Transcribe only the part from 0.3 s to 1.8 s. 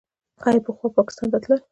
آیا پخوا پاکستان ته تلل؟